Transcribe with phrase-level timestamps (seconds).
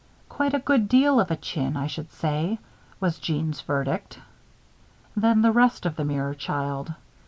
[0.29, 2.57] "Quite a good deal of a chin, I should say,"
[2.99, 4.17] was Jeanne's verdict.
[5.15, 6.95] Then the rest of the mirror child.